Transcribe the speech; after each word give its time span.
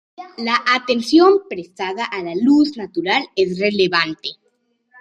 La 0.39 0.63
atención 0.73 1.41
prestada 1.47 2.05
a 2.05 2.23
la 2.23 2.33
luz 2.33 2.75
natural 2.75 3.23
es 3.35 3.59
relevante. 3.59 4.29